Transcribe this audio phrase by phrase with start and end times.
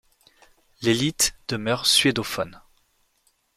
[0.81, 2.59] L'élite demeure suédophone.